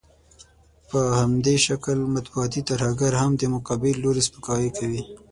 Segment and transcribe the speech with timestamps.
[0.89, 5.01] په همدې شکل مطبوعاتي ترهګر هم د مقابل لوري سپکاوی کوي.